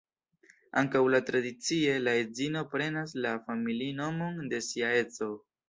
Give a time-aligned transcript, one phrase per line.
[0.81, 5.33] Ankaŭ laŭtradicie, la edzino prenas la familinomon de sia edzo.